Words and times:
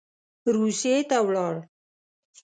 روسیې 0.57 0.95
ته 1.09 1.17
ولاړ. 1.25 1.55